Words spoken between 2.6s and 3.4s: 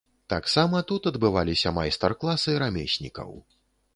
рамеснікаў.